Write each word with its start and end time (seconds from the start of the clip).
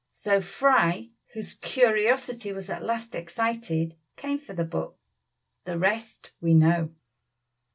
So 0.09 0.41
Fry, 0.41 1.11
whose 1.35 1.53
curiosity 1.53 2.51
was 2.51 2.71
at 2.71 2.83
last 2.83 3.13
excited, 3.13 3.95
came 4.15 4.39
for 4.39 4.53
the 4.53 4.63
book. 4.63 4.97
The 5.65 5.77
rest 5.77 6.31
we 6.41 6.55
know. 6.55 6.89